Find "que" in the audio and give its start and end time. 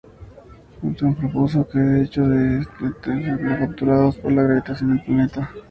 1.67-1.77